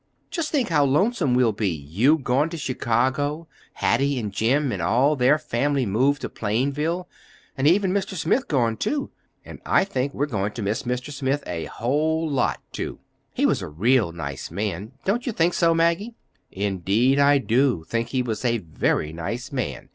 Just 0.31 0.49
think 0.51 0.69
how 0.69 0.83
lonesome 0.83 1.35
we'll 1.35 1.51
be—you 1.51 2.17
gone 2.17 2.49
to 2.49 2.57
Chicago, 2.57 3.47
Hattie 3.73 4.17
and 4.17 4.33
Jim 4.33 4.71
and 4.71 4.81
all 4.81 5.15
their 5.15 5.37
family 5.37 5.85
moved 5.85 6.21
to 6.21 6.27
Plainville, 6.29 7.07
and 7.55 7.67
even 7.67 7.91
Mr. 7.93 8.15
Smith 8.15 8.47
gone, 8.47 8.77
too! 8.77 9.11
And 9.45 9.59
I 9.63 9.83
think 9.83 10.11
we're 10.15 10.25
going 10.25 10.53
to 10.53 10.63
miss 10.63 10.81
Mr. 10.89 11.11
Smith 11.13 11.43
a 11.45 11.65
whole 11.65 12.27
lot, 12.27 12.61
too. 12.71 12.97
He 13.31 13.45
was 13.45 13.61
a 13.61 13.67
real 13.67 14.11
nice 14.11 14.49
man. 14.49 14.93
Don't 15.05 15.27
you 15.27 15.31
think 15.31 15.53
so, 15.53 15.75
Maggie?" 15.75 16.15
"Indeed, 16.51 17.19
I 17.19 17.37
do 17.37 17.83
think 17.87 18.07
he 18.07 18.23
was 18.23 18.43
a 18.43 18.57
very 18.57 19.13
nice 19.13 19.51
man!" 19.51 19.89